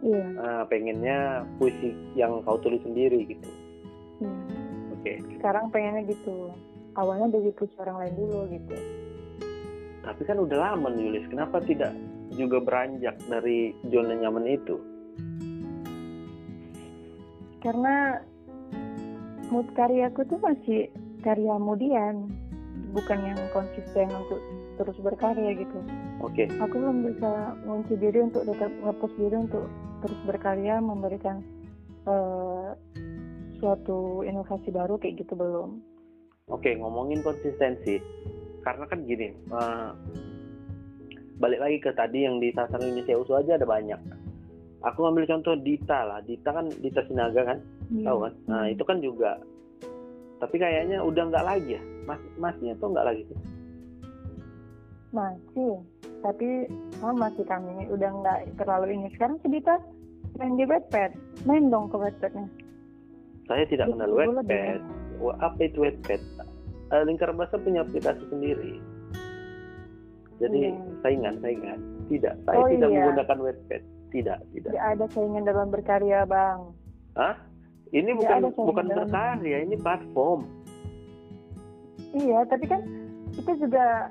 [0.00, 3.50] iya Eh, pengennya puisi yang kau tulis sendiri gitu.
[4.24, 4.32] iya.
[4.98, 6.50] Oke, sekarang pengennya gitu
[6.98, 8.76] awalnya dari puisi orang lain dulu gitu
[10.08, 11.92] tapi kan udah lama nulis, kenapa tidak
[12.32, 14.80] juga beranjak dari zona nyaman itu?
[17.58, 18.22] karena
[19.50, 20.88] mood karyaku tuh masih
[21.22, 22.30] karya kemudian
[22.94, 24.40] bukan yang konsisten untuk
[24.78, 25.78] terus berkarya gitu.
[26.22, 29.64] Oke, aku belum bisa mengunci diri untuk tetap ngepost diri untuk
[30.02, 31.42] terus berkarya memberikan
[32.06, 32.70] eh,
[33.58, 35.82] suatu inovasi baru kayak gitu belum.
[36.48, 38.00] Oke ngomongin konsistensi,
[38.64, 39.90] karena kan gini, eh,
[41.38, 44.00] balik lagi ke tadi yang di Sastra Indonesia Usu aja ada banyak.
[44.86, 47.58] Aku ngambil contoh Dita lah, Dita kan Dita Sinaga kan,
[48.06, 48.32] tahu kan?
[48.46, 48.72] Nah Hmm.
[48.72, 49.42] itu kan juga,
[50.38, 53.38] tapi kayaknya udah nggak lagi ya, mas masnya tuh nggak lagi sih.
[55.08, 55.80] masih
[56.20, 56.68] tapi
[57.00, 59.80] oh, masih kami udah nggak terlalu ini sekarang sedita
[60.36, 61.16] main di Wattpad
[61.48, 62.44] main dong ke Wattpadnya
[63.48, 64.80] Saya tidak kenal Wattpad.
[65.16, 66.20] Wah, apa itu Wattpad?
[66.92, 68.76] Eh, Lingkar Bahasa punya aplikasi sendiri.
[70.36, 70.76] Jadi Iya.
[71.00, 71.80] saingan, saingan.
[72.06, 72.96] Tidak, saya Oh, tidak iya.
[73.00, 73.82] menggunakan Wattpad.
[74.12, 74.70] Tidak, tidak.
[74.76, 76.60] tidak ada saingan dalam berkarya bang
[77.16, 77.36] Hah?
[77.88, 80.44] Ini bukan bukan berkarya, ini platform.
[82.16, 82.80] iya tapi kan
[83.36, 84.08] kita juga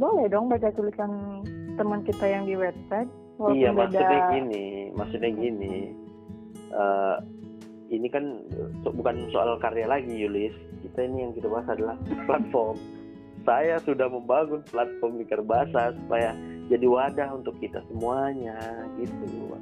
[0.00, 1.44] boleh dong baca tulisan
[1.76, 5.76] teman kita yang di walaupun iya, beda maksudnya gini, maksudnya gini.
[6.72, 7.16] Eh,
[7.92, 8.40] ini kan
[8.82, 10.56] so- bukan soal karya lagi, Yulis.
[10.82, 12.76] Kita ini yang kita bahas adalah platform.
[13.46, 16.34] Saya sudah membangun platform Lingkar Bahasa supaya
[16.66, 18.58] jadi wadah untuk kita semuanya,
[18.98, 19.54] gitu.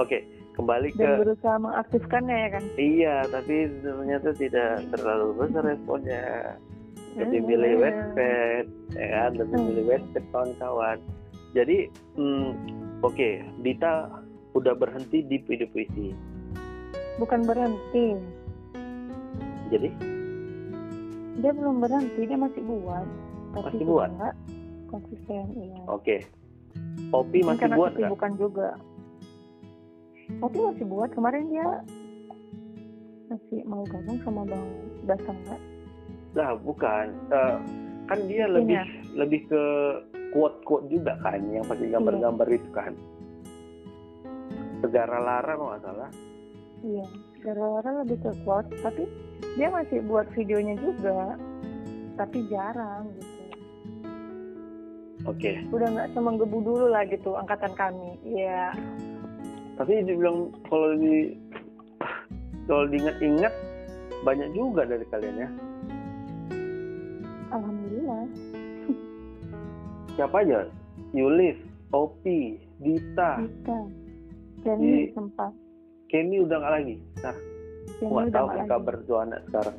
[0.00, 2.64] Oke, kembali ke dan berusaha mengaktifkannya ya kan?
[2.74, 6.24] Iya, tapi ternyata tidak terlalu besar responnya.
[7.10, 7.48] lebih Hmm.
[7.48, 9.30] milih Wattpad ya kan?
[9.34, 9.66] Lebih Hmm.
[9.66, 10.98] milih Wattpad kawan-kawan.
[11.50, 11.76] Jadi
[12.14, 12.48] hmm,
[13.02, 14.06] oke Dita
[14.54, 16.14] udah berhenti di video puisi.
[17.18, 18.14] Bukan berhenti.
[19.70, 19.90] Jadi?
[21.40, 23.06] Dia belum berhenti dia masih buat.
[23.50, 24.10] Tapi Masih buat?
[24.86, 25.82] konsisten iya.
[25.86, 26.22] Oke.
[27.10, 27.98] Poppy Mungkin masih buat nggak?
[28.06, 28.68] kesibukan juga
[30.38, 31.66] tapi masih buat kemarin dia
[33.26, 34.66] masih mau gabung sama bang
[35.02, 35.60] Basang nggak
[36.30, 37.10] lah bukan.
[37.34, 37.58] Eh,
[38.06, 38.84] kan dia Ini lebih ya?
[39.18, 39.62] lebih ke
[40.30, 42.58] quote quote juga kan yang pakai gambar-gambar Iya.
[42.58, 42.92] itu kan.
[44.78, 46.10] Segara Lara kalau nggak salah.
[46.80, 47.06] Iya
[47.42, 48.70] gara-gara lebih ke quote.
[48.78, 49.02] Tapi
[49.58, 51.34] dia masih buat videonya juga
[52.14, 53.42] tapi jarang gitu.
[55.26, 55.52] Oke.
[55.74, 58.10] Udah nggak semenggebu dulu lah gitu angkatan kami.
[58.22, 58.70] Iya
[59.80, 61.32] tapi dibilang kalau di
[62.68, 63.54] kalau diingat-ingat
[64.20, 65.48] banyak juga dari kalian ya.
[67.48, 68.28] Alhamdulillah.
[70.20, 70.68] Siapa aja?
[71.16, 71.56] Yulis
[71.96, 73.40] Opi Dita.
[73.40, 73.78] Dita.
[73.88, 75.56] Di- Kenny sempat.
[76.12, 76.96] Kenny udah nggak lagi?
[77.24, 77.36] Nah
[78.04, 78.68] nggak tahu lagi.
[78.68, 79.76] kabar anak sekarang.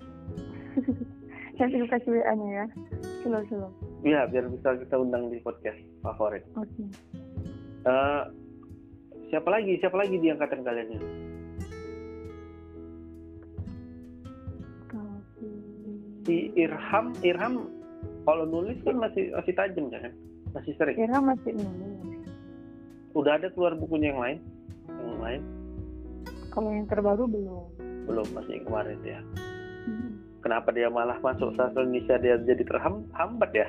[1.62, 2.66] Nanti gue kasih WA nya ya.
[3.22, 3.70] Slow slow
[4.02, 6.42] Iya biar bisa kita undang di podcast favorit.
[6.58, 6.90] Oke.
[7.86, 8.22] Eh,
[9.32, 9.80] siapa lagi?
[9.80, 11.08] Siapa lagi di angkatan kalian ini?
[14.91, 15.15] Kalau
[16.28, 17.54] si Irham Irham
[18.28, 20.12] kalau nulis kan masih masih tajam kan?
[20.52, 21.00] Masih sering?
[21.00, 22.28] Kira masih nulis.
[23.15, 24.38] Udah ada keluar bukunya yang lain?
[24.91, 25.41] Yang lain?
[26.52, 27.65] Kalau yang terbaru belum.
[28.12, 29.22] Belum masih yang kemarin ya
[29.82, 30.13] Hmm.
[30.46, 33.65] kenapa dia malah masuk sastra Indonesia dia jadi terhambat ya?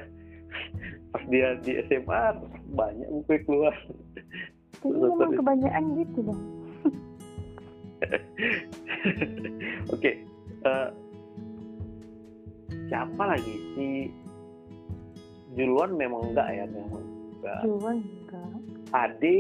[1.08, 2.36] Pas dia di SMA
[2.76, 3.74] banyak buku yang keluar
[4.82, 6.42] Betul, memang kebanyakan gitu bang
[9.94, 10.10] oke
[10.62, 10.88] eh,
[12.90, 13.54] siapa lagi?
[13.72, 13.86] Si
[15.54, 16.64] Juluan memang enggak ya?
[16.66, 17.02] Memang
[17.38, 17.60] enggak.
[17.62, 18.52] Juan enggak.
[18.92, 19.38] Ade?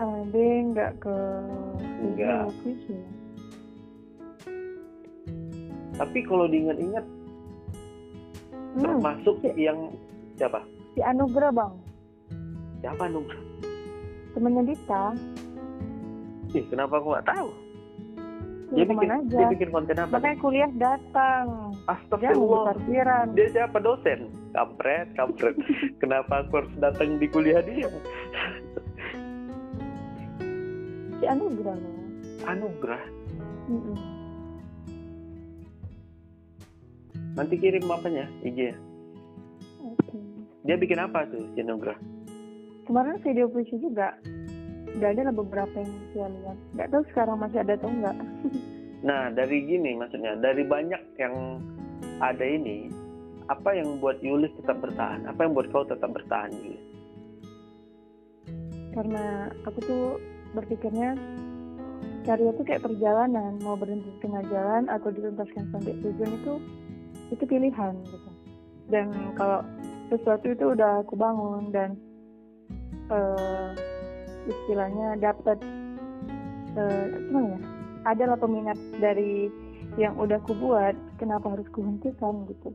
[0.00, 1.16] Ade enggak ke
[2.00, 2.50] Enggak.
[2.88, 2.98] Ya
[6.00, 7.04] tapi kalau diingat-ingat
[8.70, 9.90] Hmm, termasuk si, yang
[10.38, 10.62] siapa?
[10.94, 11.74] si Anugrah bang
[12.80, 13.28] siapa dong
[14.30, 15.04] temennya Dita.
[16.54, 17.48] Ih, kenapa aku nggak tahu?
[18.70, 19.36] Ya dia bikin aja.
[19.42, 21.74] dia bikin konten apa makanya kuliah datang.
[21.90, 22.70] Astagfirullah.
[22.70, 23.26] Parkiran.
[23.34, 23.82] Dia siapa?
[23.82, 24.30] Dosen?
[24.54, 25.58] Kampret kampret.
[26.02, 27.90] Kenapa aku harus datang di kuliah dia?
[31.18, 31.96] Si Anugrah loh.
[32.46, 33.02] Anugerah
[33.70, 33.98] Mm-mm.
[37.38, 38.26] nanti kirim apanya?
[38.42, 38.74] IG
[39.78, 40.18] Oke.
[40.66, 41.94] dia bikin apa tuh si anugerah
[42.90, 44.18] kemarin video puisi juga.
[44.98, 46.58] Udah ada lah beberapa yang saya lihat.
[46.74, 48.16] Nggak tahu sekarang masih ada atau enggak
[49.08, 50.34] nah dari gini maksudnya.
[50.34, 51.62] Dari banyak yang
[52.18, 52.90] ada ini
[53.46, 55.22] apa yang buat Yulis tetap bertahan?
[55.30, 56.84] Apa yang buat kau tetap bertahan Yulis?
[58.90, 60.06] Karena aku tuh
[60.58, 61.14] berpikirnya
[62.26, 63.54] karya itu kayak perjalanan.
[63.62, 66.54] Mau berhenti di tengah jalan atau dituntaskan sampai tujuan itu
[67.30, 68.30] itu pilihan gitu.
[68.90, 69.62] Dan kalau
[70.10, 71.94] sesuatu itu udah aku bangun dan
[73.10, 73.68] eh,
[74.48, 75.58] istilahnya dapat
[76.78, 77.60] eh, gimana ya?
[78.08, 79.52] Adalah peminat dari
[79.98, 82.70] yang udah aku buat kenapa harus kuhentikan gitu.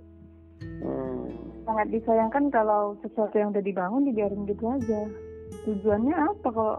[0.65, 1.29] Hmm.
[1.67, 5.01] sangat disayangkan kalau sesuatu yang udah dibangun dibiarin gitu aja.
[5.67, 6.77] Tujuannya apa kalau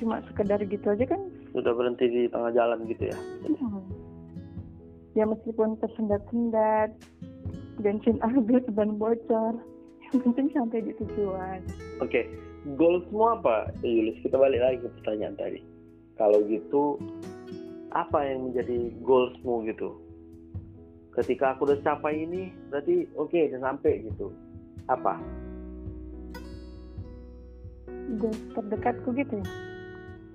[0.00, 1.20] cuma sekedar gitu aja kan?
[1.52, 3.18] Sudah berhenti di tengah jalan gitu ya?
[3.44, 3.84] Hmm.
[5.18, 6.94] ya meskipun tersendat-sendat
[7.82, 9.58] bensin habis ban bocor
[10.10, 11.60] yang penting sampai di tujuan.
[12.00, 13.72] Oke goalsmu apa?
[13.80, 15.60] Yulis kita balik lagi ke pertanyaan tadi.
[16.20, 17.00] Kalau gitu
[17.90, 19.96] apa yang menjadi goalsmu gitu?
[21.16, 24.30] Ketika aku udah capai ini berarti oke udah sampai gitu.
[24.86, 25.18] Apa?
[28.18, 29.46] Udah terdekatku gitu ya?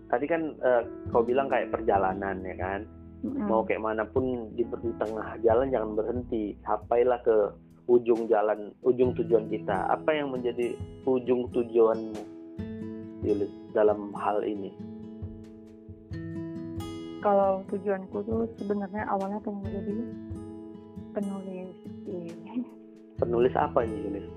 [0.10, 2.82] Tadi kan eh, kau bilang kayak perjalanan ya kan?
[3.26, 3.50] Mm-mm.
[3.50, 6.54] mau kayak mana pun di, di tengah jalan jangan berhenti.
[6.62, 7.38] Sampailah ke
[7.86, 9.90] ujung jalan ujung tujuan kita.
[9.90, 10.74] Apa yang menjadi
[11.06, 12.22] ujung tujuanmu
[13.26, 14.70] Yulis dalam hal ini?
[17.26, 19.96] Kalau tujuanku tuh sebenarnya awalnya pengen jadi
[21.16, 21.74] penulis
[23.18, 24.28] penulis apa nih Yulis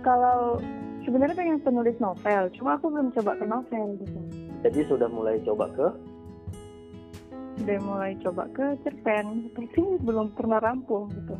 [0.00, 0.60] kalau
[1.04, 4.20] sebenarnya pengen penulis novel cuma aku belum coba ke novel gitu.
[4.60, 5.86] Jadi sudah mulai coba ke
[7.60, 9.52] udah mulai coba ke cerpen.
[9.52, 11.34] Tapi belum pernah rampung gitu.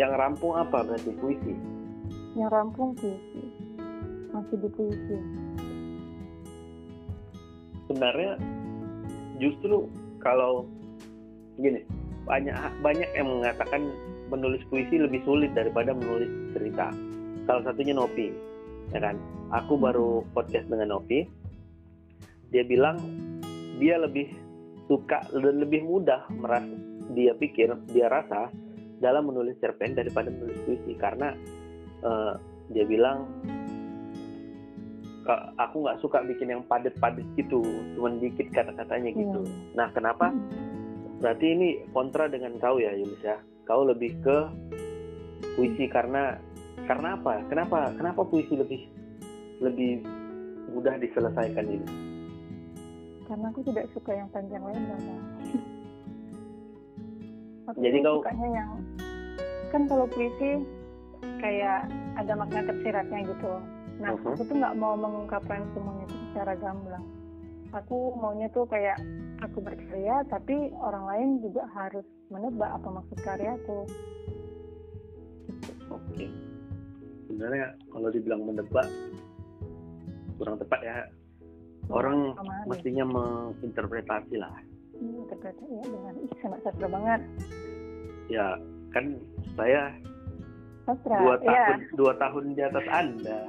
[0.00, 1.10] Yang rampung apa berarti?
[1.20, 1.54] Puisi?
[2.34, 3.62] Yang rampung puisi
[4.32, 5.16] masih di puisi.
[7.86, 8.40] Sebenarnya
[9.36, 9.86] justru
[10.24, 10.64] kalau
[11.60, 11.84] gini
[12.24, 13.92] banyak banyak yang mengatakan
[14.32, 16.88] menulis puisi lebih sulit daripada menulis cerita.
[17.44, 18.32] Salah satunya Nopi
[18.96, 19.20] ya kan?
[19.52, 21.28] Aku baru podcast dengan Nopi
[22.52, 22.96] dia bilang
[23.82, 24.30] dia lebih
[24.86, 26.70] suka dan lebih mudah merasa
[27.18, 28.46] dia pikir dia rasa
[29.02, 30.94] dalam menulis cerpen daripada menulis puisi.
[30.94, 31.34] Karena
[32.06, 32.34] eh,
[32.70, 33.26] dia bilang
[35.26, 37.62] "Ka- aku nggak suka bikin yang padat-padat gitu
[37.98, 39.42] cuman dikit kata-katanya gitu.
[39.42, 39.74] Iya.
[39.74, 40.30] nah kenapa?
[41.18, 43.38] Berarti ini kontra dengan kau ya Yulis ya.
[43.66, 44.38] Kau lebih ke
[45.58, 46.38] puisi karena
[46.86, 47.42] karena apa?
[47.46, 48.82] Kenapa kenapa puisi lebih
[49.62, 50.02] lebih
[50.74, 52.11] mudah diselesaikan ini
[53.32, 55.00] karena aku tidak suka yang panjang lebar
[57.64, 58.70] aku Jadi kau- sukanya yang
[59.72, 60.60] kan kalau puisi
[61.40, 63.52] kayak ada makna tersiratnya gitu.
[63.98, 64.36] Nah Mhm.
[64.36, 67.06] aku tuh nggak mau mengungkapkan semuanya itu secara gamblang.
[67.72, 69.00] Aku maunya tuh kayak
[69.40, 73.88] aku berkarya tapi orang lain juga harus menebak apa maksud karyaku
[75.88, 76.26] oke.
[77.26, 78.86] Sebenarnya kalau dibilang menebak
[80.36, 80.96] kurang tepat ya
[81.88, 82.66] orang ada.
[82.66, 84.54] mestinya menginterpretasi lah
[84.92, 87.20] Hmm, ternyata ya dengan ih sangat sastra banget.
[88.28, 88.46] ya
[88.90, 89.04] kan
[89.52, 89.90] saya
[90.82, 91.16] Sastra.
[91.16, 91.42] dua ya.
[91.42, 93.40] tahun dua tahun di atas anda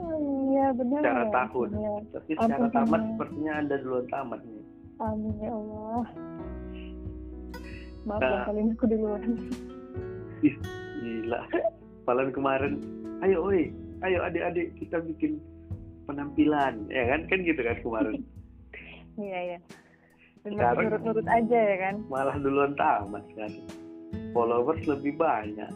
[0.00, 0.16] Oh,
[0.48, 0.98] iya benar.
[0.98, 1.94] secara tahun Iya.
[2.10, 3.08] tapi secara Ampun, tamat Bang.
[3.10, 4.64] sepertinya anda duluan tamat nih
[4.98, 6.04] Amin ya Allah.
[8.02, 8.28] Maaf Nah.
[8.28, 9.22] ya kali ini aku duluan.
[10.96, 11.40] gila
[12.02, 12.72] Palan kemarin
[13.20, 15.36] ayo oi ayo adik-adik kita bikin
[16.10, 18.14] penampilan ya kan kan gitu kan kemarin
[19.20, 19.58] Iya iya.
[20.40, 21.94] Sekarang- nurut-nurut aja ya kan.
[22.08, 23.52] malah duluan tamat kan
[24.32, 25.70] followers lebih banyak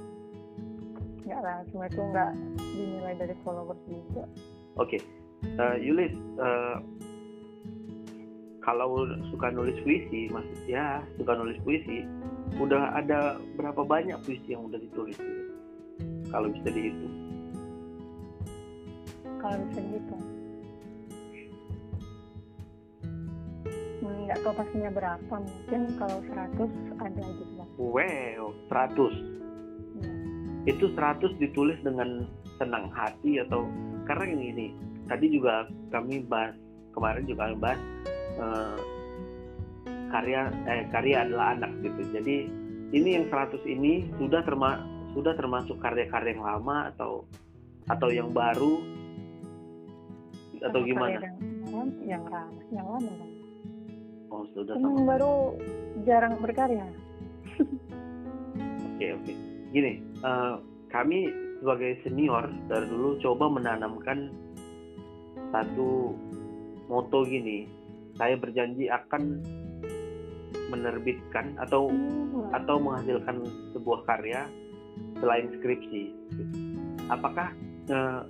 [1.25, 2.31] Enggak lah, semua itu enggak
[2.77, 4.29] dinilai dari followers juga.
[4.77, 5.01] Oke,
[5.45, 6.77] Eh, Yulis, eh,
[8.61, 12.05] kalau suka nulis puisi, maksud ya suka nulis puisi,
[12.57, 15.17] udah ada berapa banyak puisi yang udah ditulis?
[16.29, 17.13] Kalau bisa dihitung.
[19.45, 20.17] Kalau bisa gitu.
[24.01, 27.53] Hmm, Nggak tahu pastinya berapa, mungkin kalau 100 ada gitu.
[27.77, 29.13] Wow, 100.
[30.01, 30.13] Ya.
[30.65, 32.25] Itu 100 ditulis dengan
[32.57, 33.69] senang hati atau
[34.09, 34.67] karena yang ini
[35.13, 36.57] tadi juga kami bahas
[36.97, 37.81] kemarin juga kami bahas
[38.41, 38.77] eh,
[40.09, 40.41] karya
[40.73, 42.01] eh karya adalah anak gitu.
[42.17, 42.37] Jadi
[42.97, 44.81] ini yang 100 ini sudah terma
[45.13, 47.29] sudah termasuk karya-karya yang lama atau
[47.91, 49.04] atau yang baru
[50.65, 51.19] atau gimana?
[51.21, 53.31] Yang, yang lama, yang lama kan.
[54.33, 55.05] Oh sudah sama.
[55.07, 55.35] baru
[56.03, 56.87] jarang berkarya.
[58.95, 59.33] Oke oke.
[59.75, 60.55] Gini, eh,
[60.91, 64.31] kami sebagai senior dari dulu coba menanamkan
[65.51, 66.15] satu
[66.91, 67.67] moto gini.
[68.15, 69.43] Saya berjanji akan
[70.71, 72.51] menerbitkan atau Hmm.
[72.55, 73.43] atau menghasilkan
[73.75, 74.47] sebuah karya
[75.19, 76.15] selain skripsi.
[77.11, 77.51] Apakah
[77.91, 78.21] eh,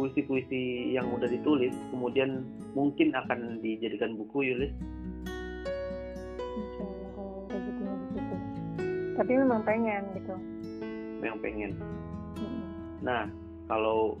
[0.00, 2.40] puisi-puisi yang udah ditulis kemudian
[2.72, 4.72] mungkin akan dijadikan buku, Yulis?
[6.40, 8.36] Insya Allah kalau rezekinya di situ.
[9.20, 10.34] Tapi memang pengen gitu.
[11.20, 11.70] Yang pengen.
[13.04, 13.28] Nah,
[13.68, 14.16] kalau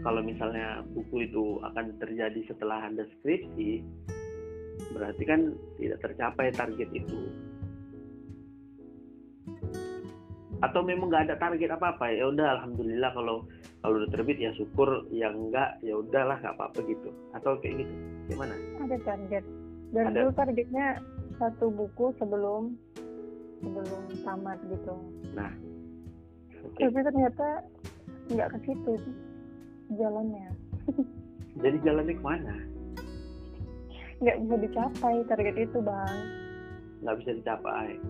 [0.00, 3.84] kalau misalnya buku itu akan terjadi setelah Anda skripsi,
[4.96, 7.20] berarti kan tidak tercapai target itu.
[10.64, 13.44] Atau memang nggak ada target apa-apa ya udah alhamdulillah kalau
[13.84, 17.92] kalau udah terbit ya syukur yang enggak ya udahlah nggak apa-apa gitu atau kayak gitu
[18.26, 19.44] gimana Ada target.
[19.92, 20.16] Dan Ada.
[20.16, 20.86] dulu targetnya
[21.36, 22.72] satu buku sebelum
[23.60, 24.94] sebelum tamat gitu.
[26.64, 27.46] oke Tapi ternyata
[28.32, 28.92] nggak ke situ
[29.94, 30.48] jalannya.
[31.62, 32.56] jadi jalannya ke mana
[34.14, 36.16] Nggak bisa dicapai target itu bang.
[37.04, 38.00] nggak bisa dicapai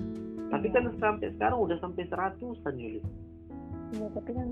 [0.46, 3.02] tapi kan sampai sekarang udah sampai seratusan Yulis
[3.90, 4.48] Ya tapi kan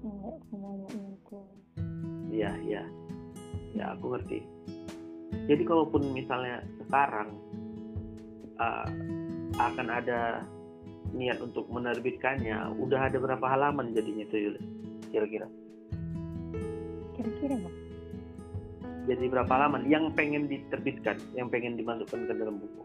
[0.00, 1.38] nggak semuanya itu.
[2.32, 2.82] Iya, iya.
[3.76, 4.42] Ya, aku ngerti.
[5.46, 7.36] Jadi kalaupun misalnya sekarang
[8.58, 8.88] uh,
[9.58, 10.42] akan ada
[11.10, 14.56] niat untuk menerbitkannya, udah ada berapa halaman jadinya tuh?
[15.10, 15.46] Kira-kira.
[17.18, 17.76] Kira-kira bang.
[19.10, 22.84] Jadi berapa halaman yang pengen diterbitkan, yang pengen dimasukkan ke dalam buku?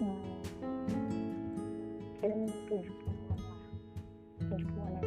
[0.00, 0.16] Hmm.
[4.60, 5.00] 70-an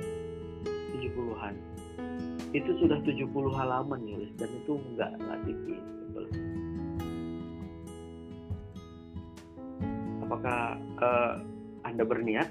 [0.95, 1.55] 70-an
[2.55, 5.84] itu sudah 70 halaman ya, nulis dan itu nggak enggak tipis
[10.25, 11.34] apakah uh,
[11.86, 12.49] anda berniat?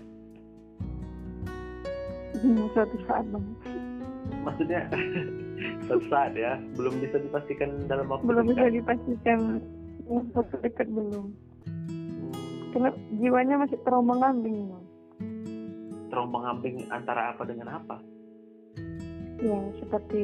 [2.38, 3.44] Hmm, suatu saat bang.
[4.46, 4.80] Maksudnya
[5.90, 6.56] suatu saat ya.
[6.78, 8.56] Belum bisa dipastikan dalam waktu belum dekat.
[8.56, 9.38] bisa dipastikan
[10.08, 11.26] waktu dekat belum.
[11.64, 12.32] Hmm.
[12.74, 12.90] karena
[13.22, 14.66] jiwanya masih terombang ambing
[16.14, 17.98] terombang ambing antara apa dengan apa?
[19.42, 20.22] Ya seperti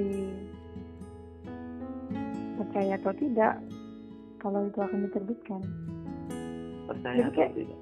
[2.55, 3.59] percaya atau tidak
[4.39, 5.61] kalau itu akan diterbitkan.
[6.87, 7.79] Percaya Jadi atau kayak- tidak?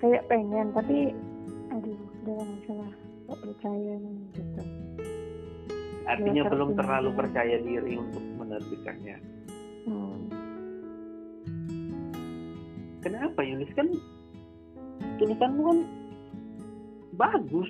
[0.00, 0.96] kayak pengen tapi
[1.74, 2.90] aduh udah masalah
[3.26, 3.94] gak percaya
[4.30, 4.62] gitu.
[6.06, 9.16] Artinya Ya, belum terlalu percaya diri untuk menerbitkannya.
[9.80, 10.18] Hmm.
[13.00, 13.88] kenapa Yulis kan
[15.16, 15.78] tulisanmu kan
[17.20, 17.68] bagus.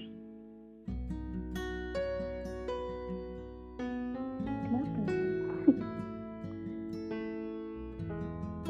[4.62, 5.02] Kenapa?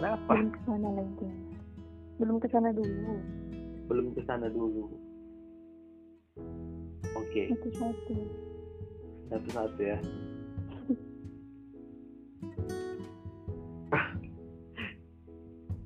[0.01, 0.33] Kenapa?
[0.33, 1.29] Belum ke sana lagi.
[2.17, 3.21] Belum ke sana dulu.
[3.93, 4.89] Belum ke sana dulu.
[7.13, 7.53] Oke.
[7.53, 8.17] Itu satu
[9.29, 10.01] satu-satu ya.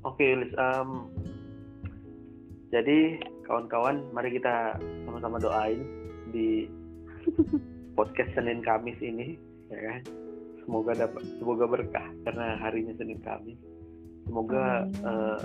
[0.08, 0.54] Oke, Yulis.
[0.54, 1.10] em,
[2.70, 5.84] jadi kawan-kawan mari kita sama-sama doain
[6.32, 6.68] di
[7.98, 9.36] podcast Senin Kamis ini
[9.70, 10.00] ya kan?
[10.64, 13.60] Semoga dapat semoga berkah karena harinya Senin Kamis.
[14.24, 15.04] Semoga Amin.
[15.04, 15.40] eh,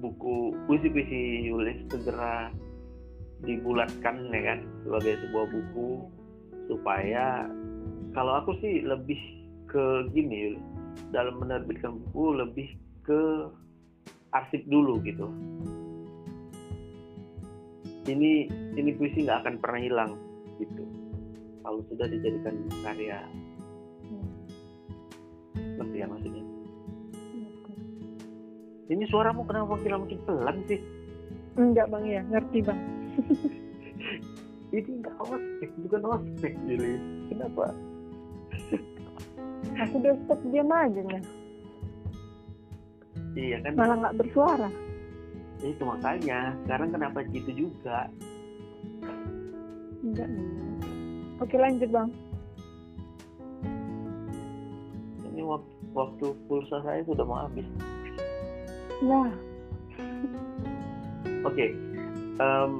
[0.00, 2.48] buku puisi-puisi Yulis segera
[3.44, 4.58] dibulatkan ya kan?
[4.88, 5.88] Sebagai sebuah buku
[6.68, 7.48] supaya
[8.16, 9.20] kalau aku sih lebih
[9.68, 10.56] ke gini
[11.12, 12.68] dalam menerbitkan buku lebih
[13.04, 13.52] ke
[14.32, 15.28] arsip dulu gitu.
[18.08, 20.12] Ini ini puisi nggak akan pernah hilang
[20.56, 20.84] gitu.
[21.64, 23.20] Kalau sudah dijadikan karya.
[24.08, 24.28] Hmm.
[25.76, 26.44] ngerti ya maksudnya?
[28.88, 30.80] Ini suaramu kenapa makin makin pelan sih?
[31.60, 32.22] Enggak bang ya.
[32.32, 32.80] Ngerti bang.
[34.76, 36.92] Ini nggak ospek bukan ospek jadi
[37.32, 37.72] kenapa?
[39.84, 41.24] Aku udah stop diam aja nih
[43.38, 43.78] iya kan?
[43.78, 44.68] Malah nggak bersuara.
[45.62, 46.58] Itu makanya.
[46.66, 48.10] Sekarang kenapa gitu juga?
[50.02, 50.28] Enggak
[51.38, 52.10] oke lanjut bang.
[55.30, 57.66] Ini waktu, waktu pulsa saya sudah mau habis.
[59.06, 59.30] Nah.
[61.46, 61.70] Oke
[62.38, 62.72] em,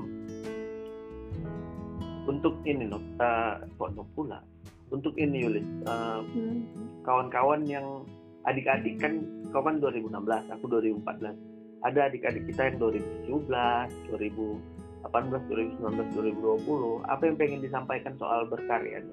[2.27, 4.41] untuk ini loh uh, kok no pula?
[4.89, 6.65] Untuk ini Yulis eh, hmm.
[7.05, 8.09] kawan-kawan yang
[8.49, 9.23] adik-adik kan
[9.53, 10.09] kau kan 2016
[10.53, 11.37] aku 2014
[11.85, 13.49] ada adik-adik kita yang 2017
[14.11, 19.05] 2018 2019 2020 apa yang pengen disampaikan soal berkarya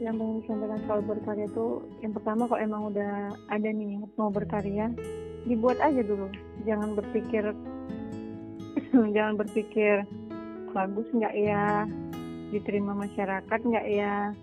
[0.00, 4.88] yang pengen disampaikan soal berkarya itu yang pertama kalau emang udah ada nih mau berkarya
[5.44, 6.28] dibuat aja dulu.
[6.68, 7.44] Jangan berpikir
[9.16, 10.04] jangan berpikir
[10.72, 11.84] bagus nggak ya?
[12.50, 14.34] Diterima masyarakat nggak ya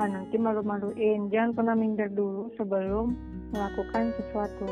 [0.00, 1.28] ah, nanti malu-maluin?
[1.28, 3.12] Jangan pernah minder dulu sebelum
[3.52, 4.64] melakukan sesuatu.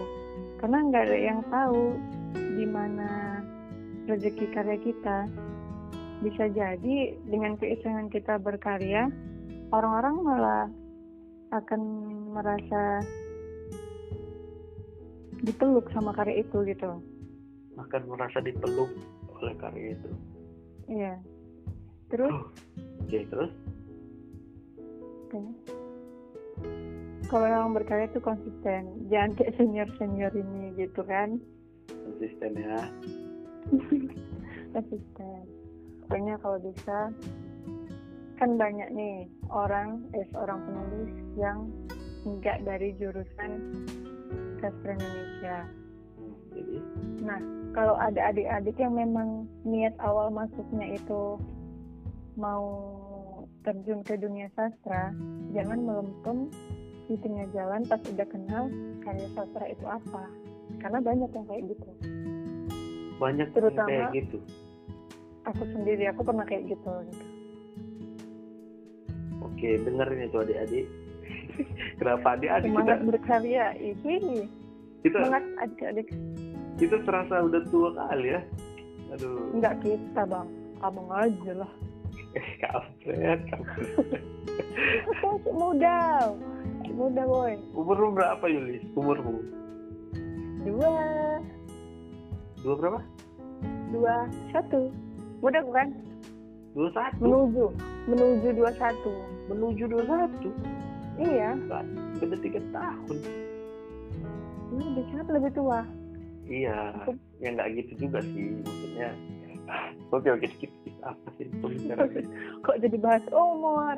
[0.56, 2.00] Karena nggak ada yang tahu
[2.56, 3.40] di mana
[4.08, 5.28] rezeki karya kita.
[6.24, 9.12] Bisa jadi dengan keisengan kita berkarya
[9.70, 10.66] orang-orang malah
[11.52, 11.80] akan
[12.32, 13.04] merasa
[15.44, 17.04] dipeluk sama karya itu gitu.
[17.76, 18.90] Akan merasa dipeluk
[19.38, 20.10] oleh karya itu.
[20.88, 21.14] Iya.
[22.08, 22.32] Terus?
[23.04, 23.52] Oke terus
[25.28, 25.44] Oke.
[27.28, 31.36] Kalau yang berkarya itu konsisten, jangan kayak senior senior ini gitu kan,
[31.92, 32.80] konsisten ya
[34.72, 35.44] konsisten.
[36.08, 37.12] Pokoknya kalau bisa,
[38.40, 41.68] kan banyak nih orang, eh seorang penulis yang
[42.24, 43.84] enggak dari jurusan
[44.64, 45.68] sastra Indonesia.
[46.56, 46.80] Jadi
[47.20, 47.40] Nah,
[47.76, 51.36] kalau ada adik-adik yang memang niat awal masuknya itu
[52.40, 52.64] mau
[53.68, 55.12] terjun ke dunia sastra,
[55.52, 56.48] jangan melempem
[57.04, 58.64] di tengah jalan pas udah kenal
[58.98, 60.24] karya sastra itu apa.
[60.78, 61.88] Karena banyak yang kayak gitu.
[63.18, 64.38] banyak yang Terutama- kayak gitu
[65.44, 66.92] Aku sendiri, aku pernah kayak gitu.
[67.04, 67.24] gitu.
[69.40, 70.86] oke dengerin itu adik-adik
[71.98, 74.46] kenapa adik-adik kita Semangat berkarya, ini
[75.00, 76.08] kita semangat adik-adik.
[76.76, 78.40] kita terasa udah tua kali ya
[79.10, 80.48] aduh Enggak kita bang,
[80.78, 81.72] abang aja lah.
[82.34, 84.22] Kampret kampret.
[85.08, 85.98] Aku masih muda,
[86.80, 87.54] masih muda boy.
[87.72, 89.40] umurmu berapa Yulis umurmu?
[90.66, 90.92] Dua,
[92.60, 93.00] dua berapa?
[93.94, 94.14] Dua,
[94.52, 94.92] satu.
[95.40, 95.88] Muda bukan?
[96.76, 97.22] dua satu?
[97.24, 97.66] Menuju.
[98.08, 100.48] Menuju 21 menuju dua satu?
[101.18, 101.56] Iya.
[102.20, 103.16] Beda tiga tahun.
[104.68, 105.80] Ini udah sangat lebih tua?
[106.46, 106.78] Iya.
[107.40, 109.10] Ya nggak gitu juga sih maksudnya
[110.14, 112.26] oke oke skip skip apa sih pembicaraan
[112.64, 113.96] kok jadi bahas umur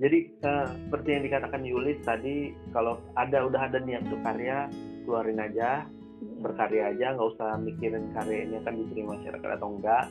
[0.00, 4.66] Jadi eh, seperti yang dikatakan Yulis tadi, kalau ada udah ada niat untuk karya,
[5.04, 5.86] keluarin aja,
[6.42, 10.04] berkarya aja, nggak usah mikirin karya ini akan diterima masyarakat atau enggak.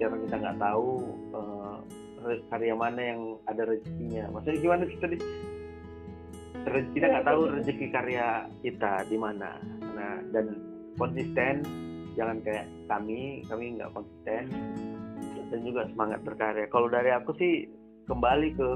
[0.00, 0.88] Karena kita nggak tahu
[2.26, 4.24] re- karya mana yang ada rezekinya.
[4.34, 5.16] Maksudnya gimana sih tadi?
[6.96, 8.26] Kita nggak tahu rezeki karya
[8.64, 9.60] kita di mana.
[9.92, 10.56] Nah dan
[10.98, 11.62] konsisten,
[12.14, 14.44] jangan kayak kami, kami nggak konsisten.
[15.52, 16.64] Dan juga semangat berkarya.
[16.72, 17.68] Kalau dari aku sih
[18.08, 18.68] kembali ke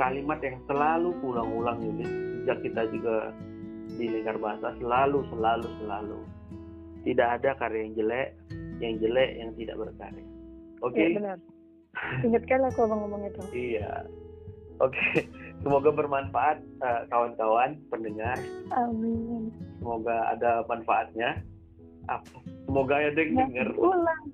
[0.00, 3.34] kalimat yang selalu ulang-ulang Yulis sejak kita juga
[3.98, 6.18] di lingkar bahasa selalu selalu selalu.
[7.04, 8.28] Tidak ada karya yang jelek
[8.80, 10.24] yang jelek yang tidak berkarya.
[10.80, 10.96] Oke?
[10.96, 11.38] Iya benar.
[12.24, 13.42] Ingatkan aku abang ngomong itu.
[13.52, 14.06] Iya.
[14.78, 15.26] Oke.
[15.60, 18.38] Semoga bermanfaat eh, kawan-kawan pendengar.
[18.70, 19.50] Amin.
[19.82, 21.42] Semoga ada manfaatnya
[22.08, 24.24] apa semoga ada yang ya, dengar ulang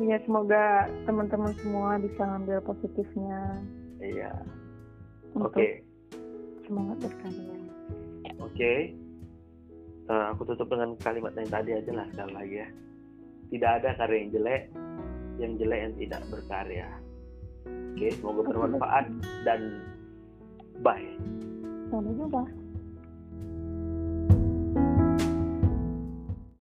[0.00, 3.60] Iya semoga teman-teman semua bisa ngambil positifnya
[4.00, 4.32] iya
[5.36, 5.84] oke
[6.64, 7.62] semangat berkarya
[8.52, 8.92] Oke.
[10.12, 12.68] Eh, aku tutup dengan kalimat yang tadi aja lah sekali lagi ya.
[13.48, 14.62] Tidak ada karya yang jelek,
[15.38, 16.88] yang jelek yang tidak berkarya.
[17.96, 19.06] Oke, semoga bermanfaat
[19.46, 19.60] dan
[20.84, 21.06] bye.
[21.88, 22.61] Sampai jumpa.